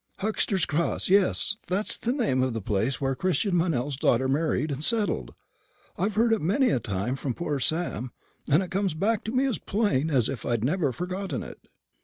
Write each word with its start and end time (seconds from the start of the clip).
Huxter's 0.17 0.65
Cross; 0.65 1.09
yes, 1.09 1.57
that's 1.67 1.95
the 1.95 2.11
name 2.11 2.41
of 2.41 2.53
the 2.53 2.59
place 2.61 2.99
where 2.99 3.13
Christian 3.13 3.53
Meynell's 3.55 3.95
daughter 3.95 4.27
married 4.27 4.71
and 4.71 4.83
settled. 4.83 5.35
I've 5.95 6.15
heard 6.15 6.33
it 6.33 6.41
many 6.41 6.71
a 6.71 6.79
time 6.79 7.15
from 7.15 7.35
poor 7.35 7.59
Sam, 7.59 8.09
and 8.49 8.63
it 8.63 8.71
comes 8.71 8.95
back 8.95 9.23
to 9.25 9.31
me 9.31 9.45
as 9.45 9.59
plain 9.59 10.09
as 10.09 10.27
if 10.27 10.43
I'd 10.43 10.63
never 10.63 10.91
forgotten 10.91 11.43
it." 11.43 11.67